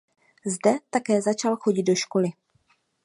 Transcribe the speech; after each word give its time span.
Zde 0.45 0.79
také 0.89 1.21
začal 1.21 1.55
chodit 1.57 1.83
do 1.83 1.95
školy. 1.95 2.29